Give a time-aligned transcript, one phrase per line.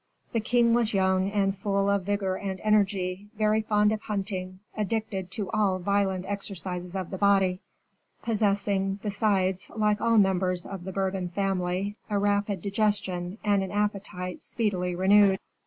[0.33, 5.29] The king was young and full of vigor and energy, very fond of hunting, addicted
[5.33, 7.61] to all violent exercises of the body,
[8.23, 13.69] possessing, besides, like all the members of the Bourbon family, a rapid digestion and an
[13.71, 15.37] appetite speedily renewed.